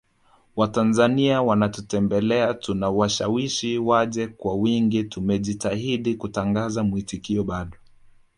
Watanzania 0.55 1.41
wanatutembelea 1.41 2.53
tunawashawishi 2.53 3.77
waje 3.77 4.27
kwa 4.27 4.55
wingi 4.55 5.03
tumejitahidi 5.03 6.15
kutangaza 6.15 6.83
mwitikio 6.83 7.43
bado 7.43 7.77